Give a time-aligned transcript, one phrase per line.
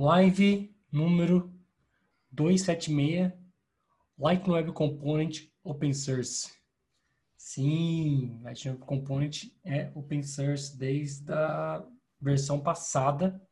[0.00, 1.52] Live número
[2.30, 3.32] 276,
[4.16, 6.52] Lightning Web Component Open Source.
[7.36, 11.84] Sim, Lightning Web Component é open source desde a
[12.20, 13.44] versão passada,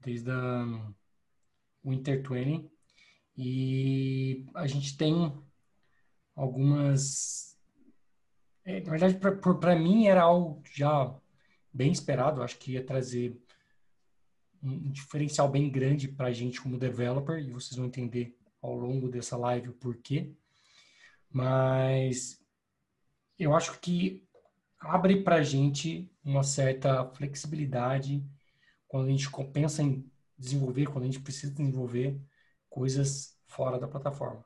[0.00, 0.64] desde a
[1.84, 2.66] Winter 20.
[3.36, 5.30] E a gente tem
[6.34, 7.54] algumas.
[8.64, 9.18] É, na verdade,
[9.60, 11.14] para mim era algo já
[11.70, 12.42] bem esperado.
[12.42, 13.38] Acho que ia trazer
[14.62, 19.08] um diferencial bem grande para a gente como developer, e vocês vão entender ao longo
[19.08, 20.32] dessa live o porquê.
[21.30, 22.44] Mas
[23.38, 24.26] eu acho que
[24.78, 28.24] abre para a gente uma certa flexibilidade
[28.86, 30.04] quando a gente pensa em
[30.36, 32.20] desenvolver, quando a gente precisa desenvolver
[32.68, 34.44] coisas fora da plataforma.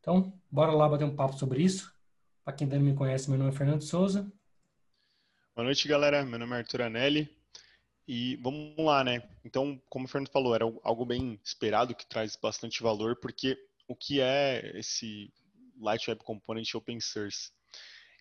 [0.00, 1.92] Então, bora lá bater um papo sobre isso.
[2.44, 4.30] Para quem ainda não me conhece, meu nome é Fernando Souza.
[5.54, 6.24] Boa noite, galera.
[6.24, 7.43] Meu nome é Arthur Anelli.
[8.06, 9.22] E vamos lá, né?
[9.44, 13.96] Então, como o Fernando falou, era algo bem esperado que traz bastante valor, porque o
[13.96, 15.32] que é esse
[15.80, 17.50] Light Web Component Open Source?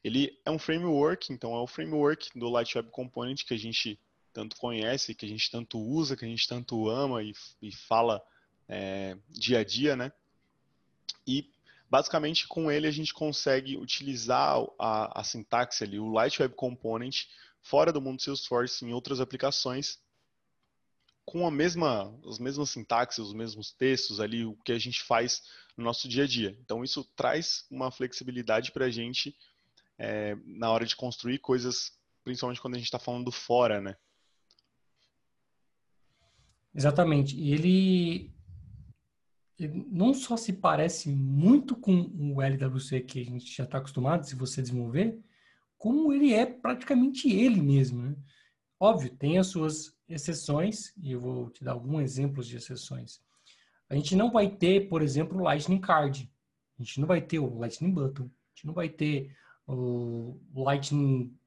[0.03, 3.99] Ele é um framework, então é o framework do Light Web Component que a gente
[4.33, 8.21] tanto conhece, que a gente tanto usa, que a gente tanto ama e, e fala
[8.67, 10.11] é, dia a dia, né?
[11.25, 11.49] E
[11.89, 17.27] basicamente com ele a gente consegue utilizar a, a sintaxe ali, o Light Web Component,
[17.63, 19.99] fora do mundo Salesforce, em outras aplicações,
[21.25, 25.41] com a mesma, as mesmas sintaxes, os mesmos textos ali, o que a gente faz
[25.77, 26.57] no nosso dia a dia.
[26.61, 29.35] Então, isso traz uma flexibilidade para a gente
[29.97, 33.95] é, na hora de construir coisas, principalmente quando a gente está falando fora, né?
[36.75, 37.37] Exatamente.
[37.37, 38.31] E ele,
[39.57, 44.25] ele, não só se parece muito com o LWC que a gente já está acostumado,
[44.25, 45.17] se você desenvolver,
[45.83, 48.01] como ele é praticamente ele mesmo.
[48.01, 48.15] Né?
[48.79, 53.21] Óbvio, tem as suas exceções, e eu vou te dar alguns exemplos de exceções.
[53.89, 56.31] A gente não vai ter, por exemplo, o Lightning Card.
[56.79, 58.23] A gente não vai ter o Lightning Button.
[58.23, 59.35] A gente não vai ter
[59.67, 61.37] o Lightning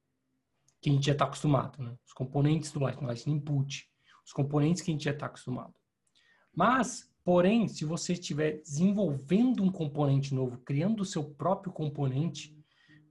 [0.83, 1.83] que a gente já está acostumado.
[1.83, 1.97] Né?
[2.05, 3.89] Os componentes do Lightning, Lightning Input.
[4.23, 5.73] Os componentes que a gente já está acostumado.
[6.55, 12.56] Mas, porém, se você estiver desenvolvendo um componente novo, criando o seu próprio componente,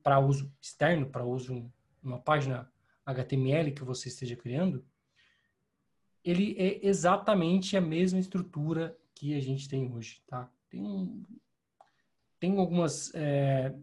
[0.05, 1.67] para uso externo, para uso
[2.03, 2.71] uma página
[3.03, 4.85] HTML que você esteja criando,
[6.23, 10.47] ele é exatamente a mesma estrutura que a gente tem hoje, tá?
[10.69, 11.25] Tem,
[12.39, 13.75] tem algumas é,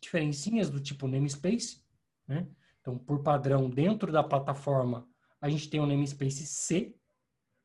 [0.00, 1.82] diferencinhas do tipo namespace,
[2.24, 2.46] né?
[2.80, 5.08] Então, por padrão, dentro da plataforma,
[5.40, 6.94] a gente tem um namespace C,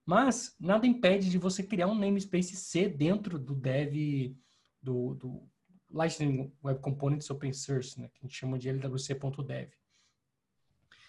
[0.03, 4.36] mas nada impede de você criar um namespace C dentro do dev
[4.81, 5.50] do, do,
[5.92, 9.70] Lightning Web Components Open Source, né, que a gente chama de lwc.dev.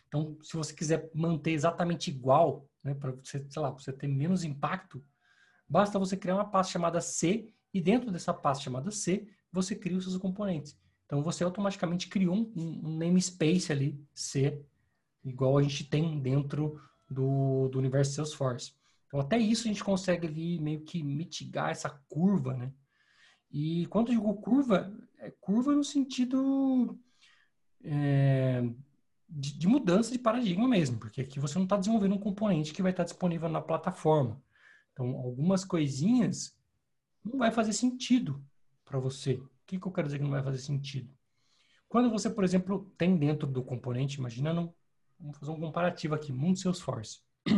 [0.08, 4.42] Então, se você quiser manter exatamente igual, né, para você, sei lá, você ter menos
[4.42, 5.04] impacto,
[5.68, 9.96] basta você criar uma pasta chamada C e dentro dessa pasta chamada C, você cria
[9.96, 10.76] os seus componentes.
[11.06, 14.64] Então, você automaticamente criou um, um namespace ali, C,
[15.24, 18.74] igual a gente tem dentro do, do universo Salesforce.
[19.06, 22.72] Então, até isso a gente consegue ali meio que mitigar essa curva, né?
[23.50, 26.98] E quando eu digo curva, é curva no sentido
[27.82, 28.62] é,
[29.28, 32.82] de, de, mudança de paradigma mesmo, porque aqui você não está desenvolvendo um componente que
[32.82, 34.40] vai estar disponível na plataforma.
[34.92, 36.56] Então, algumas coisinhas
[37.24, 38.42] não vai fazer sentido
[38.84, 39.34] para você.
[39.34, 41.12] O que, que eu quero dizer que não vai fazer sentido?
[41.88, 44.72] Quando você, por exemplo, tem dentro do componente, imagina, não,
[45.18, 47.20] vamos fazer um comparativo aqui, mundo Salesforce.
[47.48, 47.52] o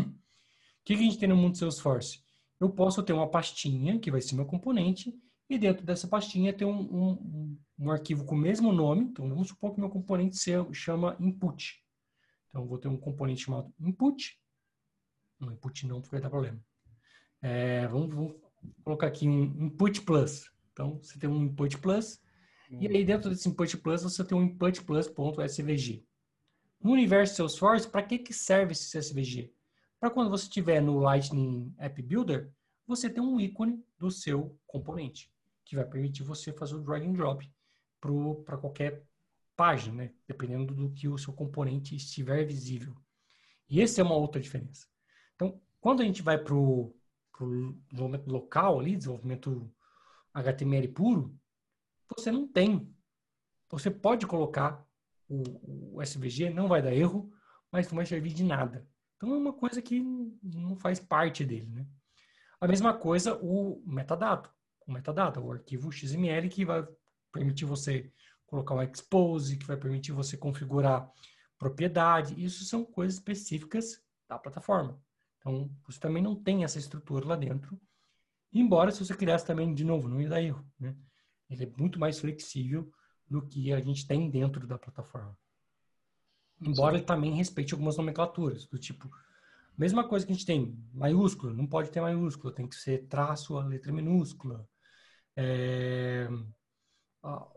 [0.85, 2.23] que, que a gente tem no mundo Salesforce?
[2.59, 5.15] Eu posso ter uma pastinha, que vai ser meu componente,
[5.55, 9.05] e dentro dessa pastinha tem um, um, um arquivo com o mesmo nome.
[9.05, 11.83] Então, vamos supor que meu componente se chama input.
[12.49, 14.39] Então, vou ter um componente chamado input.
[15.41, 16.61] Não, input não, porque vai dar problema.
[17.41, 18.37] É, vamos, vamos,
[18.85, 20.51] colocar aqui um input plus.
[20.73, 22.21] Então, você tem um input plus.
[22.71, 26.07] E aí, dentro desse input plus, você tem um input plus.svg.
[26.81, 29.53] No universo Salesforce, para que, que serve esse SVG?
[30.01, 32.53] Para quando você estiver no Lightning App Builder,
[32.87, 35.32] você tem um ícone do seu componente
[35.73, 37.51] que vai permitir você fazer o drag and drop
[38.45, 39.07] para qualquer
[39.57, 40.15] página, né?
[40.29, 42.95] dependendo do que o seu componente estiver visível.
[43.71, 44.87] E essa é uma outra diferença.
[45.35, 46.95] Então, quando a gente vai para o
[47.89, 49.75] desenvolvimento local ali, desenvolvimento
[50.35, 51.41] HTML puro,
[52.15, 52.95] você não tem.
[53.71, 54.87] Você pode colocar
[55.27, 57.33] o, o SVG, não vai dar erro,
[57.71, 58.87] mas não vai servir de nada.
[59.17, 60.01] Então é uma coisa que
[60.43, 61.87] não faz parte dele, né?
[62.61, 64.51] A mesma coisa o metadado
[64.87, 66.87] o metadata, o arquivo XML que vai
[67.33, 68.13] permitir você
[68.47, 71.11] colocar um expose, que vai permitir você configurar
[71.59, 72.43] propriedade.
[72.43, 75.01] Isso são coisas específicas da plataforma.
[75.39, 77.81] Então, você também não tem essa estrutura lá dentro.
[78.53, 80.65] Embora, se você criasse também, de novo, não ia dar erro.
[80.79, 80.95] Né?
[81.49, 82.93] Ele é muito mais flexível
[83.29, 85.37] do que a gente tem dentro da plataforma.
[86.61, 86.99] Embora Sim.
[86.99, 89.11] ele também respeite algumas nomenclaturas, do tipo,
[89.77, 93.57] mesma coisa que a gente tem, maiúsculo, não pode ter maiúsculo, tem que ser traço
[93.57, 94.69] a letra minúscula.
[95.37, 96.29] É,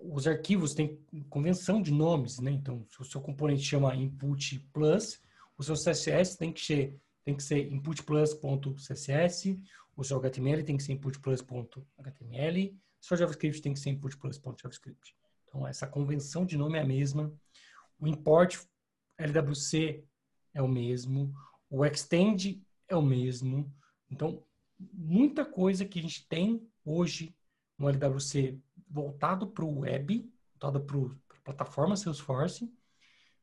[0.01, 1.00] os arquivos têm
[1.30, 2.51] convenção de nomes, né?
[2.51, 5.22] Então, se o seu componente chama input plus,
[5.57, 9.60] o seu CSS tem que ser, tem que ser input plus.css,
[9.95, 14.18] o seu HTML tem que ser input plus.html, o seu JavaScript tem que ser input
[14.18, 15.16] plus.javascript.
[15.48, 17.33] Então, essa convenção de nome é a mesma.
[18.00, 18.57] O import
[19.18, 20.04] LWC
[20.54, 21.33] é o mesmo.
[21.69, 23.74] O extend é o mesmo.
[24.12, 24.44] Então,
[24.94, 27.33] muita coisa que a gente tem hoje
[27.77, 32.72] no LWC voltado para o web, voltado para a plataforma Salesforce,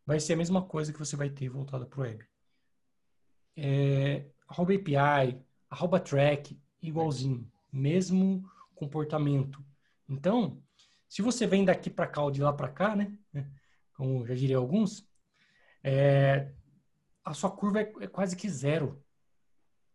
[0.06, 2.24] vai ser a mesma coisa que você vai ter voltada para o web.
[3.56, 7.50] É, arroba API, arroba track, igualzinho.
[7.70, 9.64] Mesmo comportamento.
[10.08, 10.62] Então,
[11.08, 13.16] se você vem daqui para cá ou de lá para cá, né?
[13.94, 15.06] Como já diria alguns,
[15.84, 16.52] é,
[17.24, 19.02] a sua curva é, é, quase que zero.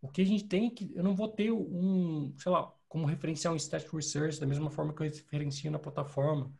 [0.01, 3.05] O que a gente tem é que eu não vou ter um, sei lá, como
[3.05, 6.51] referenciar um static research da mesma forma que eu referencio na plataforma.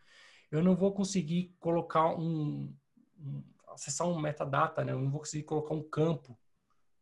[0.52, 2.74] Eu não vou conseguir colocar um,
[3.20, 4.92] um acessar um metadata, né?
[4.92, 6.38] Eu não vou conseguir colocar um campo.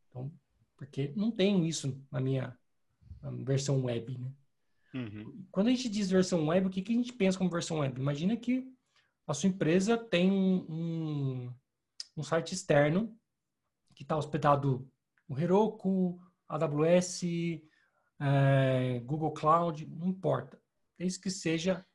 [0.09, 0.31] Então,
[0.75, 2.57] porque não tenho isso na minha
[3.21, 4.31] na versão web, né?
[4.93, 5.45] Uhum.
[5.51, 7.99] Quando a gente diz versão web, o que, que a gente pensa como versão web?
[7.99, 8.71] Imagina que
[9.27, 11.51] a sua empresa tem um,
[12.15, 13.13] um site externo
[13.93, 14.89] que está hospedado
[15.27, 17.21] no Heroku, AWS,
[18.19, 20.59] é, Google Cloud, não importa.
[20.97, 21.85] Desde que seja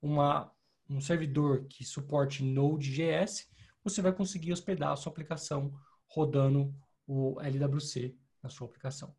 [0.00, 0.50] uma,
[0.88, 3.48] um servidor que suporte Node.js,
[3.82, 5.72] você vai conseguir hospedar a sua aplicação
[6.06, 6.74] rodando
[7.06, 9.14] o LWC na sua aplicação.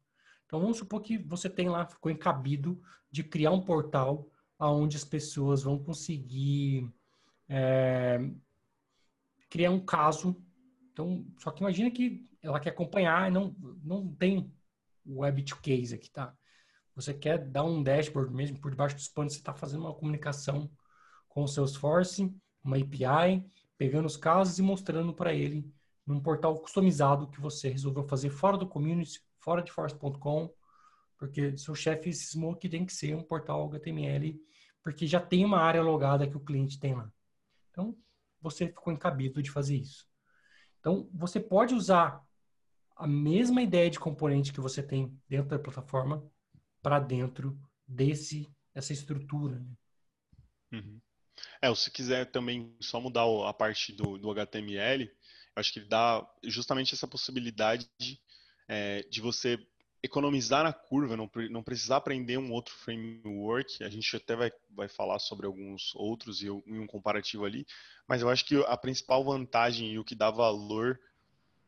[0.45, 4.29] Então vamos supor que você tem lá, ficou encabido de criar um portal
[4.59, 6.89] onde as pessoas vão conseguir
[7.49, 8.19] é,
[9.49, 10.41] criar um caso.
[10.91, 14.51] Então, só que imagina que ela quer acompanhar e não, não tem
[15.05, 16.35] o Web to Case aqui, tá?
[16.95, 20.69] Você quer dar um dashboard mesmo por debaixo dos panos, você está fazendo uma comunicação
[21.29, 22.33] com o Salesforce,
[22.63, 23.45] uma API,
[23.77, 25.71] pegando os casos e mostrando para ele
[26.05, 30.53] num portal customizado que você resolveu fazer fora do community, fora de force.com,
[31.17, 34.39] porque seu chefe cismou que tem que ser um portal HTML,
[34.83, 37.11] porque já tem uma área logada que o cliente tem lá.
[37.69, 37.95] Então,
[38.41, 40.07] você ficou encabido de fazer isso.
[40.79, 42.21] Então, você pode usar
[42.95, 46.23] a mesma ideia de componente que você tem dentro da plataforma
[46.81, 47.57] para dentro
[47.87, 49.59] desse essa estrutura.
[49.59, 49.73] Né?
[50.73, 51.01] Uhum.
[51.61, 55.11] É, se quiser também só mudar a parte do, do HTML, eu
[55.55, 57.89] acho que ele dá justamente essa possibilidade
[58.67, 59.59] é, de você
[60.03, 63.83] economizar na curva, não, não precisar aprender um outro framework.
[63.83, 67.65] A gente até vai, vai falar sobre alguns outros e, e um comparativo ali,
[68.07, 70.99] mas eu acho que a principal vantagem e o que dá valor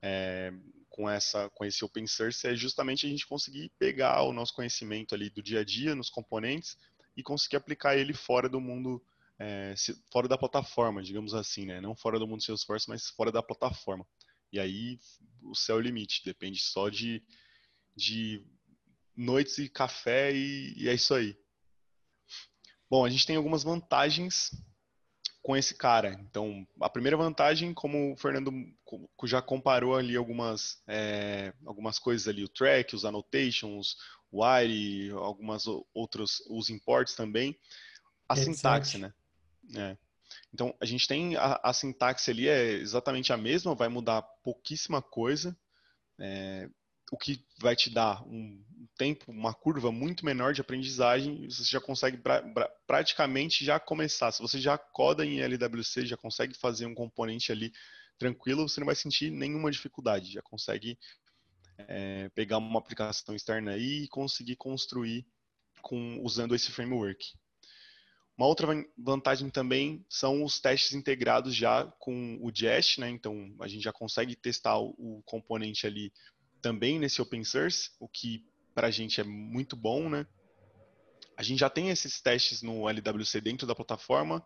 [0.01, 0.51] é,
[0.93, 5.15] com, essa, com esse open source é justamente a gente conseguir pegar o nosso conhecimento
[5.15, 6.77] ali do dia a dia nos componentes
[7.17, 9.03] e conseguir aplicar ele fora do mundo,
[9.39, 9.73] é,
[10.11, 11.81] fora da plataforma, digamos assim, né?
[11.81, 14.05] Não fora do mundo Salesforce, mas fora da plataforma.
[14.51, 14.99] E aí
[15.41, 17.23] o céu é o limite, depende só de,
[17.95, 18.45] de
[19.17, 21.35] noites e café e, e é isso aí.
[22.87, 24.51] Bom, a gente tem algumas vantagens
[25.43, 26.17] com esse cara.
[26.21, 28.51] Então, a primeira vantagem, como o Fernando
[29.25, 33.97] já comparou ali algumas, é, algumas coisas ali, o track, os annotations,
[34.31, 37.59] o wire, algumas outros, os imports também,
[38.27, 39.13] a sintaxe, né?
[39.75, 39.97] É.
[40.53, 45.01] Então, a gente tem a, a, sintaxe ali é exatamente a mesma, vai mudar pouquíssima
[45.01, 45.55] coisa,
[46.17, 46.69] é,
[47.13, 48.59] o que vai te dar um
[48.97, 54.31] tempo, uma curva muito menor de aprendizagem, você já consegue pra, pra, praticamente já começar.
[54.31, 57.71] Se você já coda em LWC, já consegue fazer um componente ali
[58.17, 60.97] tranquilo, você não vai sentir nenhuma dificuldade, já consegue
[61.77, 65.23] é, pegar uma aplicação externa aí e conseguir construir
[65.83, 67.23] com, usando esse framework.
[68.35, 68.67] Uma outra
[68.97, 73.07] vantagem também são os testes integrados já com o Jest, né?
[73.09, 76.11] Então a gente já consegue testar o, componente ali
[76.63, 80.25] também nesse open source, o que para a gente é muito bom, né?
[81.35, 84.43] A gente já tem esses testes no LWC dentro da plataforma,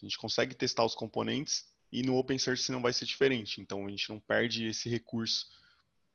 [0.00, 3.60] a gente consegue testar os componentes e no open source não vai ser diferente.
[3.60, 5.46] Então a gente não perde esse recurso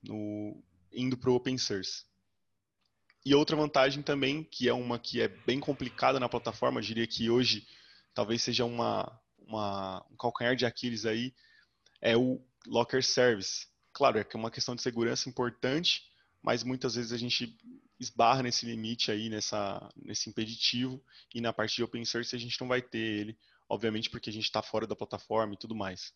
[0.02, 2.06] no, indo para o open source.
[3.24, 7.08] E outra vantagem também, que é uma que é bem complicada na plataforma, eu diria
[7.08, 7.68] que hoje
[8.16, 11.34] talvez seja uma, uma, um calcanhar de Aquiles aí,
[12.02, 13.68] é o Locker Service.
[13.96, 16.04] Claro, é uma questão de segurança importante,
[16.44, 17.58] mas muitas vezes a gente
[17.98, 21.02] esbarra nesse limite aí, nessa, nesse impeditivo,
[21.34, 23.38] e na parte de open source a gente não vai ter ele,
[23.70, 26.14] obviamente porque a gente está fora da plataforma e tudo mais.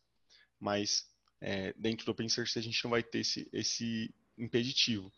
[0.59, 1.09] Mas
[1.39, 5.09] é, dentro do open source a gente não vai ter esse, esse impeditivo.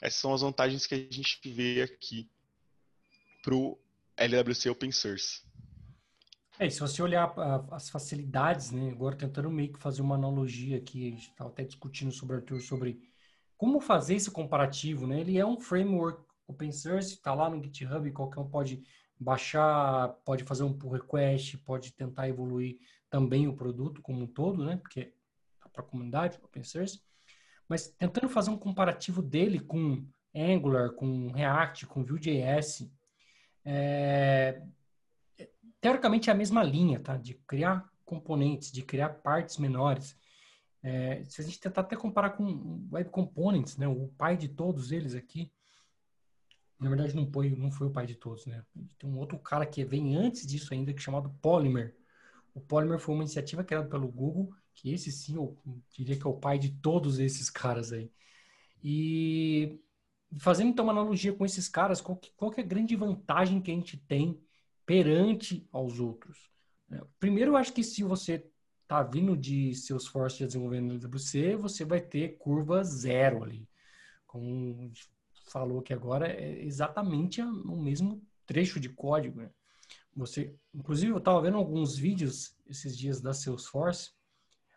[0.00, 2.30] Essas são as vantagens que a gente vê aqui
[3.42, 3.76] para o
[4.16, 5.42] LWC Open Source.
[6.58, 7.34] É, se você olhar
[7.70, 11.64] as facilidades, né, agora tentando meio que fazer uma analogia aqui, a gente estava até
[11.64, 12.98] discutindo sobre Arthur, sobre
[13.58, 15.20] como fazer esse comparativo, né?
[15.20, 18.82] Ele é um framework open source, está lá no GitHub, qualquer um pode
[19.18, 22.78] baixar, pode fazer um pull request, pode tentar evoluir
[23.10, 24.76] também o produto como um todo, né?
[24.76, 25.12] Porque
[25.60, 27.00] tá para a comunidade open source.
[27.68, 32.90] Mas tentando fazer um comparativo dele com Angular, com React, com Vue.js,
[33.64, 34.62] é,
[35.80, 37.16] teoricamente é a mesma linha, tá?
[37.16, 40.16] De criar componentes, de criar partes menores.
[40.82, 43.88] É, se a gente tentar até comparar com Web Components, né?
[43.88, 45.50] O pai de todos eles aqui,
[46.78, 48.64] na verdade não foi, não foi o pai de todos, né?
[48.98, 51.96] Tem um outro cara que vem antes disso ainda, que é chamado Polymer.
[52.54, 55.56] O Polymer foi uma iniciativa criada pelo Google, que esse sim, eu
[55.90, 58.10] diria que é o pai de todos esses caras aí.
[58.82, 59.80] E
[60.38, 63.60] fazendo então uma analogia com esses caras, qual que, qual que é a grande vantagem
[63.60, 64.40] que a gente tem
[64.86, 66.50] perante aos outros?
[66.90, 68.48] É, primeiro, eu acho que se você
[68.82, 73.68] está vindo de seus forças de desenvolvimento no WC, você vai ter curva zero ali.
[74.26, 74.92] Como
[75.48, 79.40] falou que agora é exatamente o mesmo trecho de código.
[79.40, 79.50] Né?
[80.14, 84.12] Você, inclusive, eu estava vendo alguns vídeos esses dias da Salesforce,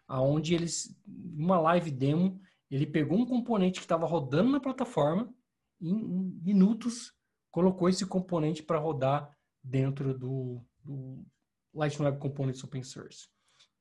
[0.08, 5.32] aonde eles, uma live demo, ele pegou um componente que estava rodando na plataforma
[5.80, 7.14] em, em minutos
[7.52, 11.26] colocou esse componente para rodar dentro do, do
[11.74, 13.28] Lightning Web Components Open Source.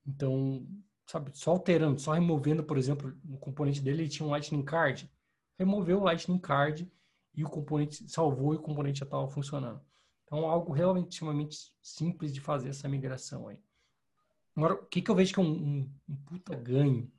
[0.06, 0.66] Então,
[1.06, 5.10] sabe, só alterando, só removendo, por exemplo, no componente dele ele tinha um Lightning Card,
[5.58, 6.90] removeu o Lightning Card
[7.34, 9.80] e o componente salvou e o componente já estava funcionando.
[10.24, 10.74] Então, algo
[11.08, 13.58] extremamente simples de fazer essa migração aí.
[14.54, 17.10] Agora, o que, que eu vejo que é um, um, um puta ganho?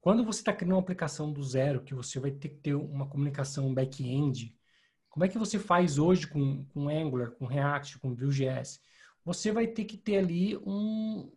[0.00, 3.08] Quando você está criando uma aplicação do zero, que você vai ter que ter uma
[3.08, 4.54] comunicação back-end,
[5.14, 8.80] como é que você faz hoje com, com Angular, com React, com Vue.js?
[9.24, 11.30] Você vai ter que ter ali um,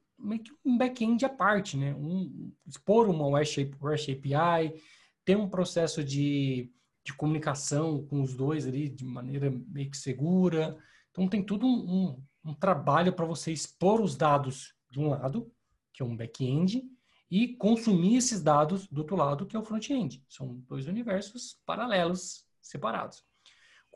[0.65, 1.93] um back-end à parte, né?
[1.93, 4.81] Um, expor uma REST, REST API,
[5.23, 6.71] ter um processo de,
[7.05, 10.75] de comunicação com os dois ali de maneira meio que segura.
[11.11, 15.51] Então tem tudo um, um, um trabalho para você expor os dados de um lado,
[15.93, 16.83] que é um back-end,
[17.29, 20.25] e consumir esses dados do outro lado, que é o front-end.
[20.27, 23.26] São dois universos paralelos, separados.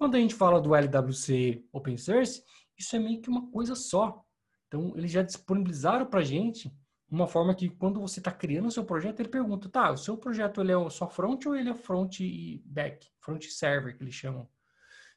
[0.02, 2.44] Quando a gente fala do LWC Open Source,
[2.76, 4.26] isso é meio que uma coisa só.
[4.68, 6.76] Então, eles já disponibilizaram para a gente
[7.08, 10.18] uma forma que quando você está criando o seu projeto, ele pergunta, tá, o seu
[10.18, 13.12] projeto ele é só front ou ele é front e back?
[13.20, 14.50] Front server, que eles chamam.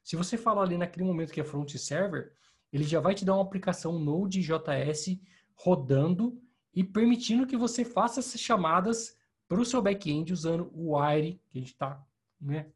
[0.03, 2.35] Se você falar ali naquele momento que é front server,
[2.71, 5.19] ele já vai te dar uma aplicação Node.js
[5.55, 6.39] rodando
[6.75, 9.17] e permitindo que você faça essas chamadas
[9.49, 12.07] para o seu back-end usando o Wire, que a gente está
[12.39, 12.67] né,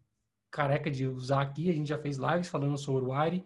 [0.50, 1.70] careca de usar aqui.
[1.70, 3.44] A gente já fez lives falando sobre o Wire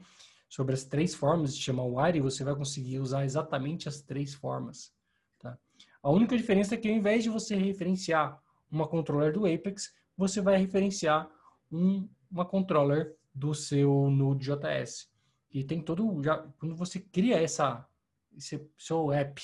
[0.52, 4.34] sobre as três formas de chamar o Wire, você vai conseguir usar exatamente as três
[4.34, 4.92] formas.
[5.38, 5.58] Tá?
[6.02, 8.38] A única diferença é que ao invés de você referenciar
[8.70, 11.26] uma controller do Apex, você vai referenciar
[11.70, 15.08] um, uma controller do seu Node.js.
[15.50, 17.88] E tem todo já quando você cria essa
[18.36, 19.42] esse seu app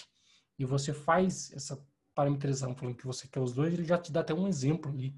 [0.59, 1.83] e você faz essa
[2.15, 5.17] parametrização falando que você quer os dois, ele já te dá até um exemplo ali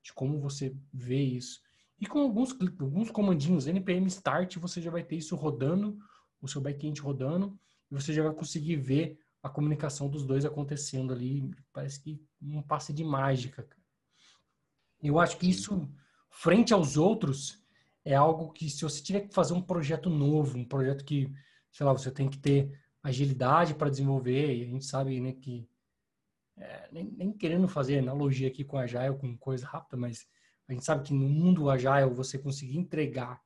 [0.00, 1.60] de como você vê isso.
[2.02, 5.96] E com alguns, alguns comandinhos npm start, você já vai ter isso rodando,
[6.40, 7.56] o seu backend rodando,
[7.88, 11.48] e você já vai conseguir ver a comunicação dos dois acontecendo ali.
[11.72, 13.68] Parece que um passe de mágica.
[15.00, 15.88] Eu acho que isso,
[16.28, 17.62] frente aos outros,
[18.04, 21.32] é algo que se você tiver que fazer um projeto novo, um projeto que,
[21.70, 25.68] sei lá, você tem que ter agilidade para desenvolver, e a gente sabe né, que,
[26.56, 30.26] é, nem, nem, querendo fazer analogia aqui com a Agile, com coisa rápida, mas
[30.68, 33.40] a gente sabe que no mundo agile você conseguir entregar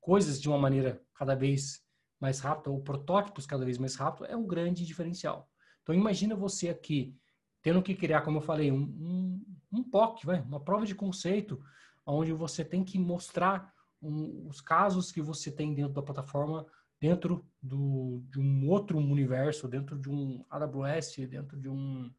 [0.00, 1.82] coisas de uma maneira cada vez
[2.20, 5.48] mais rápida ou protótipos cada vez mais rápido é um grande diferencial.
[5.82, 7.16] Então imagina você aqui
[7.62, 11.64] tendo que criar, como eu falei, um, um, um POC, vai, uma prova de conceito,
[12.04, 13.72] onde você tem que mostrar
[14.02, 16.66] um, os casos que você tem dentro da plataforma,
[17.00, 22.12] dentro do, de um outro universo, dentro de um AWS, dentro de um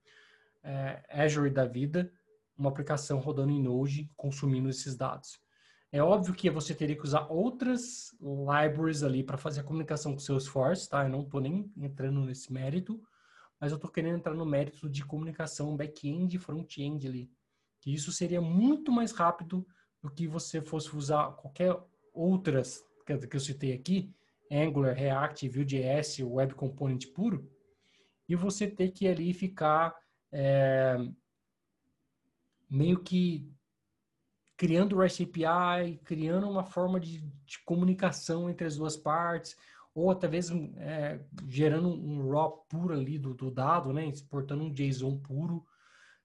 [0.64, 2.12] é, Azure da vida,
[2.58, 5.40] uma aplicação rodando em Node consumindo esses dados.
[5.92, 10.18] É óbvio que você teria que usar outras libraries ali para fazer a comunicação com
[10.18, 11.04] o Salesforce, tá?
[11.04, 13.02] Eu não estou nem entrando nesse mérito,
[13.60, 17.32] mas eu estou querendo entrar no mérito de comunicação back-end e front-end ali.
[17.80, 19.66] Que isso seria muito mais rápido
[20.02, 21.78] do que você fosse usar qualquer
[22.14, 24.12] outras que eu citei aqui,
[24.52, 27.50] Angular, React, Vue.js, Web Component puro,
[28.28, 29.96] e você ter que ali ficar
[30.32, 30.98] é,
[32.70, 33.50] meio que
[34.58, 39.56] criando o REST API, criando uma forma de, de, comunicação entre as duas partes,
[39.94, 45.18] ou mesmo é, gerando um raw puro ali do, do, dado, né, exportando um JSON
[45.20, 45.66] puro.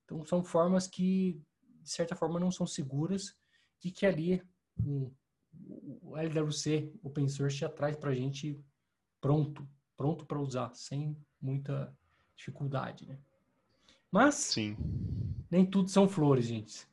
[0.05, 1.41] Então, são formas que,
[1.83, 3.37] de certa forma, não são seguras
[3.85, 4.43] e que ali
[4.79, 5.13] um,
[6.03, 8.61] o LWC Open Source já traz para a gente
[9.21, 11.97] pronto, pronto para usar, sem muita
[12.37, 13.19] dificuldade, né?
[14.11, 14.77] Mas Sim.
[15.51, 16.87] Nem tudo são flores, gente.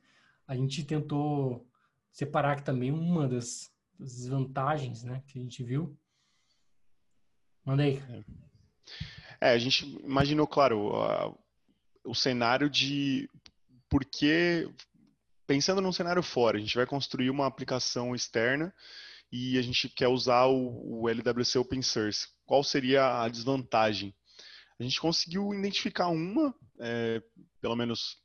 [0.47, 1.67] A gente tentou
[2.11, 5.97] separar aqui também uma das, das desvantagens, né, que a gente viu.
[7.63, 8.01] Manda aí.
[9.39, 9.49] É.
[9.49, 11.37] é, a gente imaginou, claro,
[12.03, 13.29] o cenário de
[13.89, 14.69] por que
[15.45, 18.73] pensando num cenário fora, a gente vai construir uma aplicação externa
[19.31, 22.27] e a gente quer usar o, o LWC Open Source.
[22.45, 24.13] Qual seria a desvantagem?
[24.79, 27.21] A gente conseguiu identificar uma, é,
[27.61, 28.21] pelo menos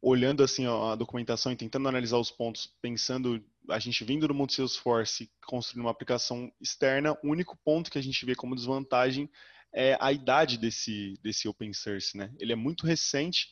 [0.00, 4.52] olhando assim a documentação e tentando analisar os pontos, pensando a gente vindo do mundo
[4.52, 9.28] Salesforce construindo uma aplicação externa, o único ponto que a gente vê como desvantagem
[9.72, 12.32] é a idade desse desse open source, né?
[12.38, 13.48] Ele é muito recente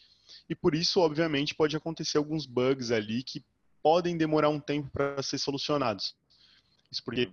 [0.49, 3.45] e por isso, obviamente, pode acontecer alguns bugs ali que
[3.83, 6.15] podem demorar um tempo para ser solucionados.
[6.91, 7.31] Isso porque,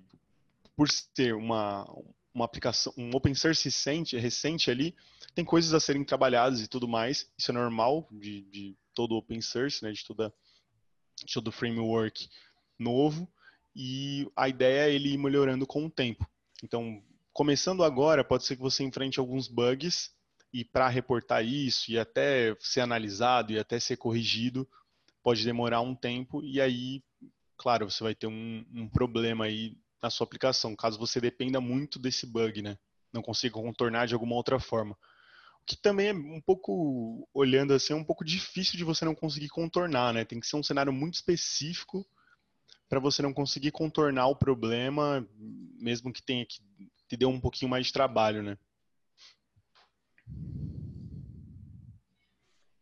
[0.75, 1.87] por ser uma,
[2.33, 4.95] uma aplicação, um open source recente, recente ali,
[5.33, 7.29] tem coisas a serem trabalhadas e tudo mais.
[7.37, 10.33] Isso é normal de, de todo open source, né, de, toda,
[11.23, 12.29] de todo framework
[12.77, 13.27] novo.
[13.75, 16.27] E a ideia é ele ir melhorando com o tempo.
[16.63, 20.11] Então, começando agora, pode ser que você enfrente alguns bugs
[20.53, 24.69] e para reportar isso e até ser analisado e até ser corrigido
[25.23, 27.01] pode demorar um tempo e aí,
[27.57, 31.97] claro, você vai ter um, um problema aí na sua aplicação, caso você dependa muito
[31.97, 32.77] desse bug, né?
[33.11, 34.97] Não consiga contornar de alguma outra forma.
[35.65, 39.49] Que também é um pouco, olhando assim, é um pouco difícil de você não conseguir
[39.49, 40.25] contornar, né?
[40.25, 42.05] Tem que ser um cenário muito específico
[42.89, 45.27] para você não conseguir contornar o problema,
[45.79, 46.61] mesmo que tenha que
[47.07, 48.57] te dê um pouquinho mais de trabalho, né?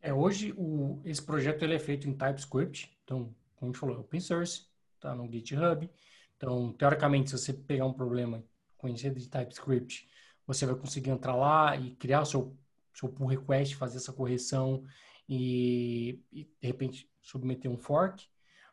[0.01, 3.97] É, hoje o, esse projeto ele é feito em TypeScript, então, como a gente falou,
[3.97, 4.65] é open source,
[4.95, 5.89] está no GitHub.
[6.35, 8.43] Então, teoricamente, se você pegar um problema
[8.77, 10.09] conhecido de TypeScript,
[10.47, 12.57] você vai conseguir entrar lá e criar o seu,
[12.93, 14.83] seu pull request, fazer essa correção
[15.27, 18.27] e, e, de repente, submeter um fork.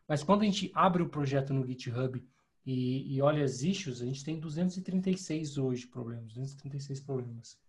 [0.07, 2.23] Mas quando a gente abre o projeto no GitHub
[2.65, 7.59] e, e olha as issues, a gente tem 236 hoje problemas, 236 problemas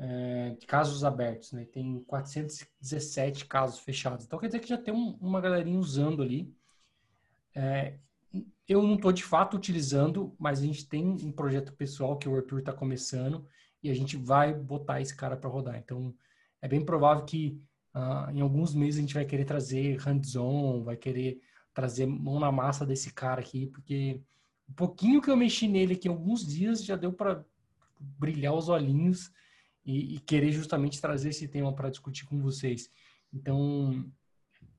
[0.00, 1.66] é, casos abertos, né?
[1.66, 4.24] Tem 417 casos fechados.
[4.24, 6.50] Então quer dizer que já tem um, uma galerinha usando ali.
[7.54, 7.98] É,
[8.66, 12.34] eu não estou de fato utilizando, mas a gente tem um projeto pessoal que o
[12.34, 13.46] Arthur está começando
[13.82, 15.76] e a gente vai botar esse cara para rodar.
[15.76, 16.14] Então
[16.60, 17.60] é bem provável que
[17.94, 21.40] uh, em alguns meses a gente vai querer trazer hands-on, vai querer
[21.72, 24.20] trazer mão na massa desse cara aqui, porque
[24.68, 27.44] o pouquinho que eu mexi nele aqui, alguns dias, já deu para
[27.98, 29.32] brilhar os olhinhos
[29.84, 32.90] e, e querer justamente trazer esse tema para discutir com vocês.
[33.32, 34.08] Então,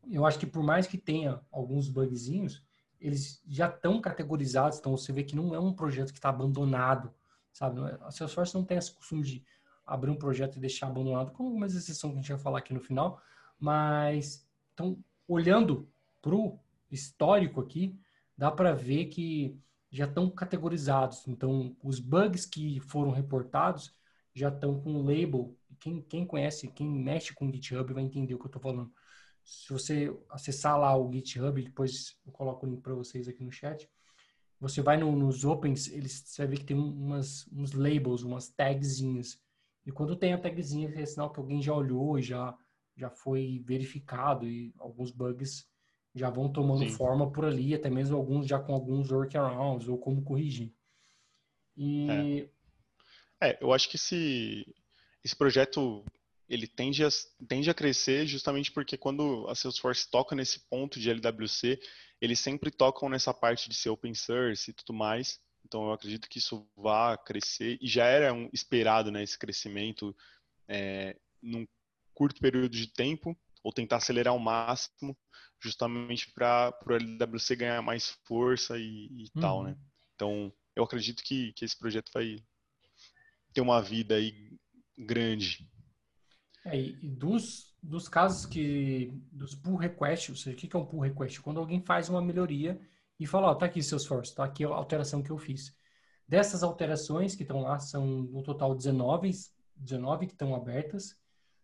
[0.09, 2.63] eu acho que por mais que tenha alguns bugzinhos,
[2.99, 7.13] eles já estão categorizados, então você vê que não é um projeto que está abandonado,
[7.51, 7.81] sabe?
[7.81, 9.43] É, a Salesforce não tem esse costume de
[9.85, 12.73] abrir um projeto e deixar abandonado, com algumas exceções que a gente vai falar aqui
[12.73, 13.21] no final,
[13.59, 15.89] mas então olhando
[16.21, 16.59] para o
[16.89, 17.97] histórico aqui,
[18.37, 19.57] dá para ver que
[19.91, 21.27] já estão categorizados.
[21.27, 23.93] Então, os bugs que foram reportados
[24.33, 25.55] já estão com o label.
[25.79, 28.91] Quem, quem conhece, quem mexe com o GitHub vai entender o que eu estou falando.
[29.43, 33.51] Se você acessar lá o GitHub, depois eu coloco o link para vocês aqui no
[33.51, 33.89] chat.
[34.61, 38.47] Você vai no, nos opens, eles, você vai ver que tem umas, uns labels, umas
[38.47, 39.41] tagzinhas.
[39.85, 42.55] E quando tem a tagzinha, é sinal que alguém já olhou e já,
[42.95, 45.67] já foi verificado e alguns bugs
[46.13, 46.95] já vão tomando Sim.
[46.95, 50.71] forma por ali, até mesmo alguns já com alguns workarounds ou como corrigir.
[51.75, 52.47] E
[53.41, 53.49] é.
[53.49, 54.75] É, eu acho que esse,
[55.23, 56.05] esse projeto
[56.47, 57.09] ele tende a,
[57.47, 61.79] tende a crescer justamente porque quando a Salesforce toca nesse ponto de LWC,
[62.21, 65.39] eles sempre tocam nessa parte de ser open source e tudo mais.
[65.65, 70.15] Então eu acredito que isso vá crescer e já era um, esperado né, esse crescimento
[70.67, 71.67] é, num
[72.13, 75.17] curto período de tempo ou tentar acelerar ao máximo
[75.59, 79.41] justamente para o LWC ganhar mais força e, e uhum.
[79.41, 79.77] tal, né?
[80.15, 82.37] Então eu acredito que, que esse projeto vai,
[83.53, 84.57] ter uma vida aí
[84.97, 85.69] grande.
[86.65, 90.85] É, e dos, dos casos que dos pull requests, ou seja, o que é um
[90.85, 91.41] pull request?
[91.41, 92.79] Quando alguém faz uma melhoria
[93.19, 95.75] e fala, ó, tá aqui seus esforço, tá aqui a alteração que eu fiz.
[96.27, 99.31] Dessas alterações que estão lá, são no total 19,
[99.75, 101.19] 19 que estão abertas,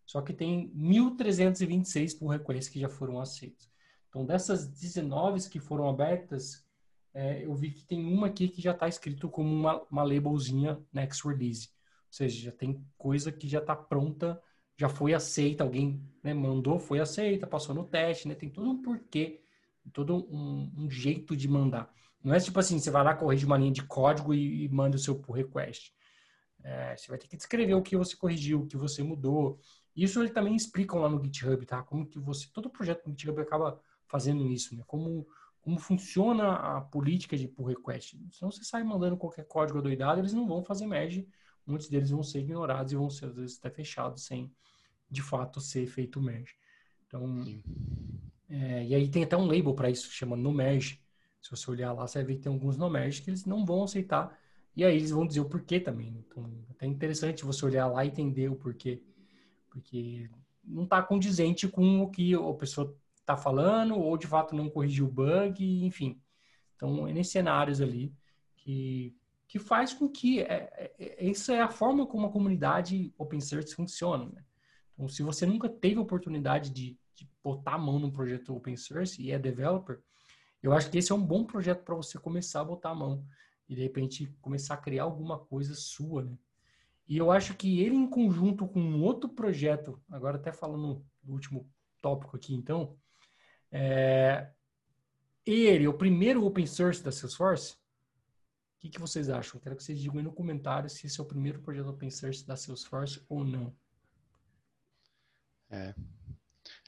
[0.06, 3.70] só que tem 1.326 pull requests que já foram aceitos.
[4.10, 6.66] Então, dessas 19 que foram abertas,
[7.14, 10.80] é, eu vi que tem uma aqui que já está escrito como uma, uma labelzinha
[10.94, 11.70] next release.
[12.08, 14.42] Ou seja, já tem coisa que já está pronta,
[14.78, 18.36] já foi aceita, alguém né, mandou, foi aceita, passou no teste, né?
[18.36, 19.42] Tem todo um porquê,
[19.92, 21.92] todo um, um, jeito de mandar.
[22.24, 24.96] Não é tipo assim, você vai lá, corrige uma linha de código e, e manda
[24.96, 25.94] o seu pull request.
[26.64, 29.60] É, você vai ter que descrever o que você corrigiu, o que você mudou.
[29.96, 31.82] Isso ele também explicam lá no GitHub, tá?
[31.82, 34.84] Como que você, todo projeto no GitHub acaba fazendo isso, né?
[34.86, 35.28] Como
[35.68, 38.18] como funciona a política de pull request.
[38.32, 41.28] Senão você sai mandando qualquer código adoidado, eles não vão fazer merge,
[41.68, 44.52] muitos deles vão ser ignorados e vão ser, às vezes, até fechados sem,
[45.10, 46.56] de fato, ser feito merge.
[47.06, 47.46] Então,
[48.50, 51.02] é, e aí tem até um label para isso, chama no merge.
[51.42, 53.66] Se você olhar lá, você vai ver que tem alguns no merge que eles não
[53.66, 54.38] vão aceitar,
[54.76, 56.24] e aí eles vão dizer o porquê também.
[56.28, 59.02] Então, é até interessante você olhar lá e entender o porquê.
[59.70, 60.30] Porque
[60.64, 65.06] não está condizente com o que a pessoa está falando, ou de fato não corrigiu
[65.06, 66.22] o bug, enfim.
[66.76, 68.14] Então, é nesses cenários ali
[68.56, 69.16] que,
[69.48, 73.74] que faz com que é, é, essa é a forma como a comunidade open source
[73.74, 74.26] funciona.
[74.26, 74.44] Né?
[74.94, 78.76] Então, se você nunca teve a oportunidade de, de botar a mão num projeto open
[78.76, 80.02] source e é developer,
[80.62, 83.24] eu acho que esse é um bom projeto para você começar a botar a mão
[83.70, 86.38] e de repente começar a criar alguma coisa sua, né?
[87.08, 91.32] E eu acho que ele em conjunto com um outro projeto, agora até falando do
[91.32, 91.70] último
[92.02, 92.98] tópico aqui, então,
[93.72, 94.50] é,
[95.46, 97.78] ele, o primeiro open source da Salesforce,
[98.88, 99.60] que, que, vocês acham?
[99.60, 102.46] Quero que vocês digam aí no comentário se esse é o primeiro projeto open source
[102.46, 103.76] da Salesforce ou não.
[105.70, 105.94] É,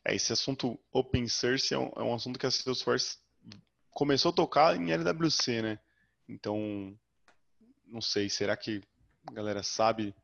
[0.06, 3.18] é esse assunto open source é um, é um assunto que a Salesforce
[3.92, 5.80] começou a tocar em LWC, né?
[6.28, 6.98] Então,
[7.86, 8.82] não sei, será que
[9.28, 10.16] a galera sabe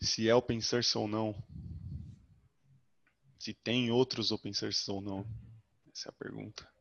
[0.00, 1.34] se é open source ou não?
[3.38, 5.26] Se tem outros open source ou não?
[5.90, 6.73] Essa é a pergunta.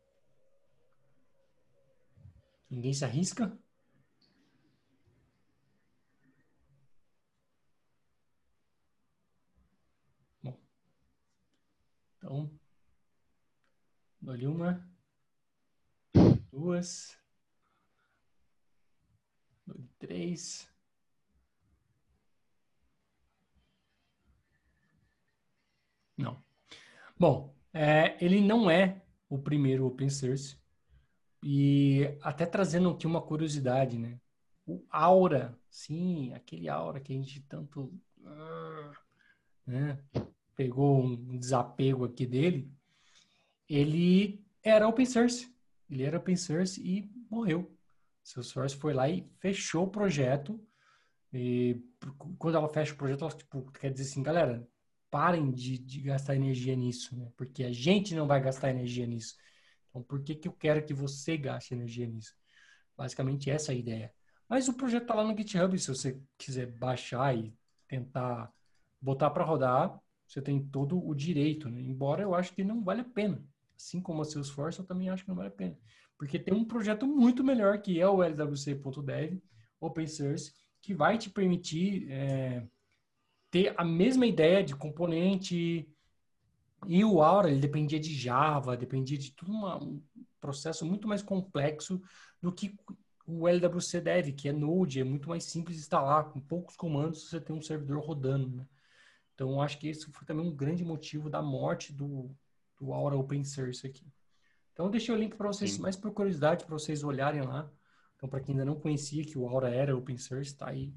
[2.74, 3.56] Ninguém se arrisca?
[10.42, 10.58] Bom.
[12.18, 12.50] Então,
[14.20, 14.90] dou uma,
[16.52, 17.16] duas,
[20.00, 20.68] três.
[26.18, 26.44] Não.
[27.20, 30.63] Bom, é, ele não é o primeiro open source.
[31.44, 34.20] E até trazendo aqui uma curiosidade, né?
[34.66, 37.94] O Aura, sim, aquele Aura que a gente tanto
[39.68, 40.00] né,
[40.56, 42.72] pegou um desapego aqui dele,
[43.68, 45.54] ele era open source.
[45.90, 47.76] Ele era open source e morreu.
[48.24, 50.60] Salesforce foi lá e fechou o projeto.
[51.34, 51.82] E
[52.38, 54.68] quando ela fecha o projeto, ela tipo, quer dizer assim, galera,
[55.12, 57.32] parem de, de gastar energia nisso, né?
[57.36, 59.36] Porque a gente não vai gastar energia nisso.
[59.94, 62.34] Então, por que, que eu quero que você gaste energia nisso?
[62.98, 64.14] Basicamente, essa é a ideia.
[64.50, 65.78] Mas o projeto está lá no GitHub.
[65.78, 67.54] Se você quiser baixar e
[67.88, 68.52] tentar
[69.00, 71.70] botar para rodar, você tem todo o direito.
[71.70, 71.82] Né?
[71.82, 73.44] Embora eu acho que não vale a pena.
[73.76, 75.78] Assim como a Salesforce, eu também acho que não vale a pena.
[76.18, 79.40] Porque tem um projeto muito melhor que é o LWC.dev,
[79.80, 82.66] open source, que vai te permitir é,
[83.52, 85.88] ter a mesma ideia de componente.
[86.88, 90.02] E o Aura, ele dependia de Java, dependia de tudo uma, um
[90.40, 92.02] processo muito mais complexo
[92.42, 92.78] do que
[93.26, 97.30] o LWC Dev, que é Node, é muito mais simples de instalar, com poucos comandos
[97.30, 98.50] você tem um servidor rodando.
[98.50, 98.68] Né?
[99.34, 102.30] Então, acho que esse foi também um grande motivo da morte do,
[102.80, 104.06] do Aura Open Source aqui.
[104.74, 105.82] Então, eu deixei o link para vocês, Sim.
[105.82, 107.72] mais por curiosidade, para vocês olharem lá.
[108.16, 110.94] Então, para quem ainda não conhecia que o Aura era open source, está aí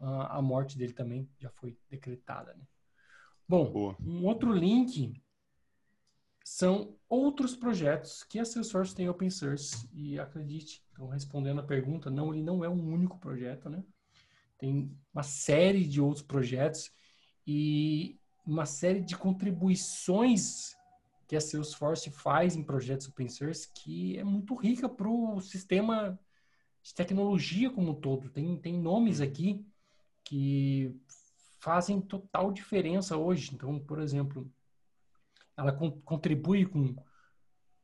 [0.00, 2.54] a morte dele também já foi decretada.
[2.54, 2.64] Né?
[3.50, 3.96] Bom, Boa.
[4.06, 5.12] um outro link
[6.44, 12.08] são outros projetos que a Salesforce tem open source e acredite, então respondendo a pergunta,
[12.08, 13.82] não, ele não é um único projeto, né?
[14.56, 16.92] Tem uma série de outros projetos
[17.44, 20.76] e uma série de contribuições
[21.26, 26.16] que a Salesforce faz em projetos open source que é muito rica para o sistema
[26.84, 28.30] de tecnologia como um todo.
[28.30, 29.66] Tem, tem nomes aqui
[30.22, 30.94] que
[31.60, 33.52] fazem total diferença hoje.
[33.54, 34.50] Então, por exemplo,
[35.56, 35.72] ela
[36.04, 36.96] contribui com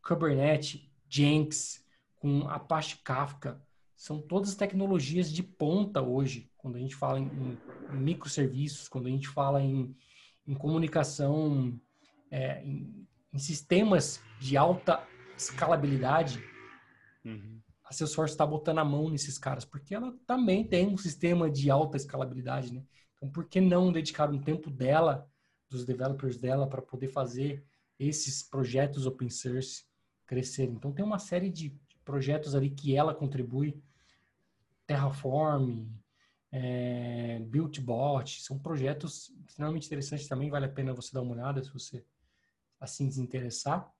[0.02, 1.84] Kubernetes, Jenks,
[2.16, 3.62] com Apache Kafka.
[3.94, 7.58] São todas tecnologias de ponta hoje, quando a gente fala em,
[7.92, 9.94] em microserviços, quando a gente fala em,
[10.46, 11.78] em comunicação,
[12.30, 15.02] é, em, em, sistemas de alta
[15.36, 16.42] escalabilidade,
[17.24, 17.60] uhum.
[17.84, 21.70] a Salesforce está botando a mão nesses caras, porque ela também tem um sistema de
[21.70, 22.82] alta escalabilidade, né?
[23.16, 25.28] Então, por que não dedicar um tempo dela,
[25.68, 27.64] dos developers dela, para poder fazer
[27.98, 29.84] esses projetos open source
[30.26, 30.74] crescerem?
[30.74, 33.82] Então, tem uma série de projetos ali que ela contribui,
[34.86, 35.88] Terraform,
[36.52, 41.72] é, Buildbot, são projetos extremamente interessantes também, vale a pena você dar uma olhada se
[41.72, 42.04] você
[42.80, 43.92] assim se interessar.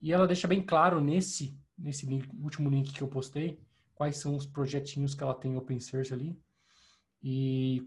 [0.00, 3.60] E ela deixa bem claro nesse, nesse link, último link que eu postei,
[3.94, 6.38] quais são os projetinhos que ela tem open source ali.
[7.22, 7.86] E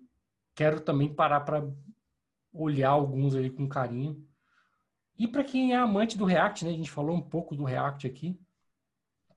[0.57, 1.65] quero também parar para
[2.51, 4.27] olhar alguns ali com carinho.
[5.17, 8.05] E para quem é amante do React, né, a gente falou um pouco do React
[8.05, 8.37] aqui,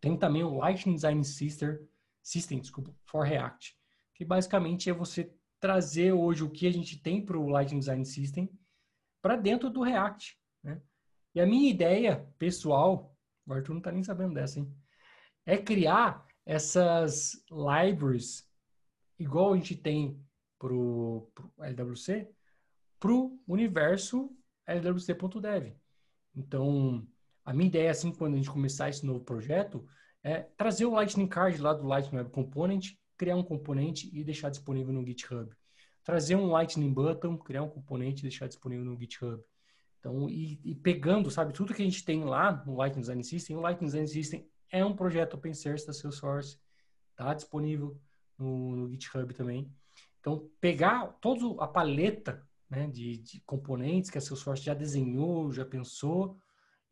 [0.01, 1.79] tem também o Lightning Design System,
[2.21, 3.79] System desculpa, for React
[4.21, 8.05] que basicamente é você trazer hoje o que a gente tem para o Lightning Design
[8.05, 8.51] System
[9.23, 10.39] para dentro do React.
[10.63, 10.79] Né?
[11.35, 14.71] E a minha ideia pessoal, o Arthur não está nem sabendo dessa, hein?
[15.47, 18.47] É criar essas libraries
[19.19, 20.23] igual a gente tem
[20.61, 22.29] para o LWC,
[23.01, 24.31] para o universo
[24.67, 25.75] LWC.dev.
[26.37, 27.05] Então,
[27.45, 29.85] a minha ideia, assim, quando a gente começar esse novo projeto,
[30.23, 34.49] é trazer o Lightning Card lá do Lightning Web Component criar um componente e deixar
[34.49, 35.55] disponível no GitHub.
[36.03, 39.43] Trazer um Lightning Button, criar um componente e deixar disponível no GitHub.
[39.99, 43.57] Então, e, e, pegando, sabe, tudo que a gente tem lá no Lightning Design System,
[43.57, 46.59] o Lightning Design System é um projeto open source da Salesforce,
[47.11, 48.01] está disponível
[48.39, 49.71] no, no, GitHub também.
[50.21, 55.65] Então, pegar toda a paleta né, de, de, componentes que a Salesforce já desenhou, já
[55.65, 56.39] pensou,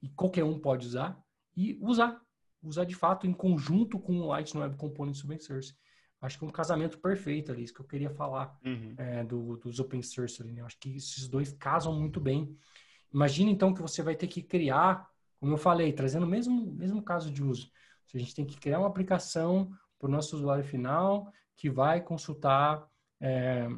[0.03, 1.23] e qualquer um pode usar,
[1.57, 2.21] e usar.
[2.63, 5.77] Usar de fato em conjunto com o Lightning Web Components Open Source.
[6.21, 8.95] Acho que é um casamento perfeito ali, isso que eu queria falar uhum.
[8.97, 10.63] é, do, dos open source ali, né?
[10.63, 12.57] Acho que esses dois casam muito bem.
[13.13, 17.01] Imagina então que você vai ter que criar, como eu falei, trazendo o mesmo, mesmo
[17.03, 17.71] caso de uso.
[18.13, 22.85] A gente tem que criar uma aplicação para o nosso usuário final que vai consultar
[23.21, 23.69] é,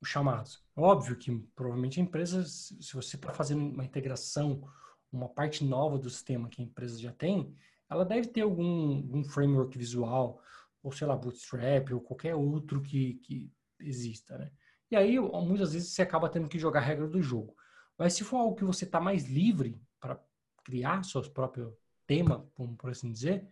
[0.00, 0.62] os chamados.
[0.76, 4.62] Óbvio que provavelmente a empresa, se você está fazendo uma integração,
[5.10, 7.54] uma parte nova do sistema que a empresa já tem,
[7.88, 10.40] ela deve ter algum, algum framework visual,
[10.82, 14.50] ou sei lá, Bootstrap, ou qualquer outro que, que exista, né?
[14.90, 17.56] E aí, muitas vezes, você acaba tendo que jogar a regra do jogo.
[17.98, 20.20] Mas se for algo que você está mais livre para
[20.62, 23.48] criar seu próprio tema, por assim dizer,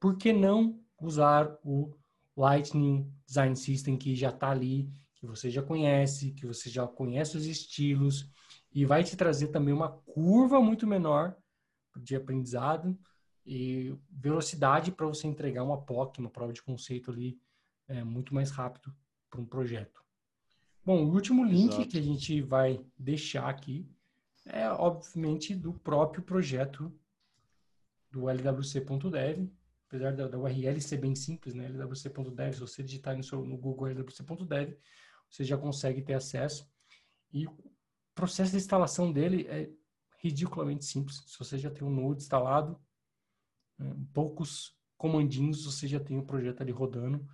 [0.00, 1.94] por que não usar o
[2.36, 7.36] Lightning Design System que já está ali, que você já conhece, que você já conhece
[7.36, 8.28] os estilos,
[8.72, 11.36] e vai te trazer também uma curva muito menor
[11.96, 12.98] de aprendizado,
[13.44, 17.40] e velocidade para você entregar uma POC, uma prova de conceito ali,
[17.88, 18.94] é, muito mais rápido
[19.28, 20.02] para um projeto.
[20.84, 21.88] Bom, o último link Exato.
[21.88, 23.88] que a gente vai deixar aqui
[24.44, 26.92] é, obviamente, do próprio projeto
[28.10, 29.48] do lwc.dev,
[29.92, 31.68] apesar da, da, URL ser bem simples, né?
[31.68, 34.74] lwc.dev, se você digitar no, seu, no Google lwc.dev,
[35.28, 36.66] você já consegue ter acesso.
[37.30, 37.54] E o
[38.14, 39.70] processo de instalação dele é
[40.18, 41.22] ridiculamente simples.
[41.26, 42.80] Se você já tem um Node instalado,
[43.78, 47.28] é, poucos comandinhos você já tem o projeto ali rodando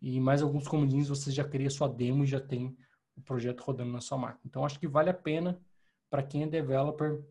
[0.00, 2.74] e mais alguns comandinhos você já cria sua demo e já tem
[3.16, 4.42] o projeto rodando na sua máquina.
[4.46, 5.60] Então acho que vale a pena
[6.08, 7.22] para quem é developer,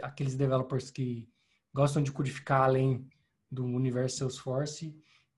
[0.00, 1.28] aqueles developers que
[1.72, 3.08] gostam de codificar além
[3.50, 4.94] do universo Salesforce,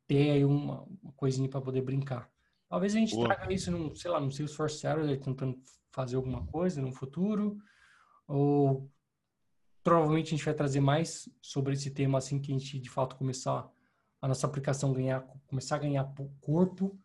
[0.07, 2.31] ter aí uma, uma coisinha para poder brincar.
[2.69, 3.29] Talvez a gente Boa.
[3.29, 5.59] traga isso num, sei lá, no Salesforce Server tentando
[5.91, 7.59] fazer alguma coisa no futuro,
[8.27, 8.91] ou
[9.83, 13.17] provavelmente a gente vai trazer mais sobre esse tema assim que a gente de fato
[13.17, 13.69] começar
[14.21, 16.99] a nossa aplicação ganhar começar a ganhar corpo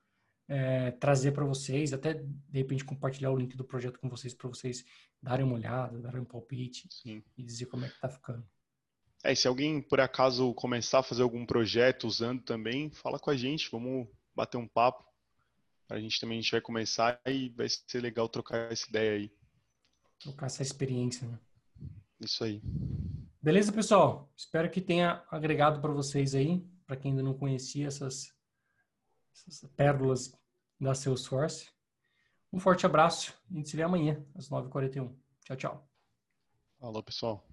[0.47, 4.49] é, trazer para vocês até de repente compartilhar o link do projeto com vocês para
[4.49, 4.85] vocês
[5.21, 7.23] darem uma olhada darem um palpite Sim.
[7.37, 8.45] e dizer como é que tá ficando
[9.25, 13.35] é, se alguém por acaso começar a fazer algum projeto usando também fala com a
[13.35, 15.05] gente vamos bater um papo
[15.89, 19.31] a gente também a gente vai começar e vai ser legal trocar essa ideia aí
[20.19, 21.39] trocar essa experiência né?
[22.19, 22.61] Isso aí.
[23.41, 24.31] Beleza, pessoal?
[24.35, 28.33] Espero que tenha agregado para vocês aí, para quem ainda não conhecia essas,
[29.47, 30.33] essas pérolas
[30.79, 31.69] da Salesforce.
[32.51, 33.33] Um forte abraço.
[33.51, 35.13] A gente se vê amanhã, às 9h41.
[35.43, 35.89] Tchau, tchau.
[36.79, 37.45] Falou, pessoal.